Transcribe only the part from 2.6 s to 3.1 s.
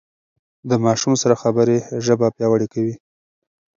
کوي.